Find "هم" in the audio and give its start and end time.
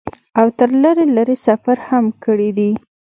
1.87-2.05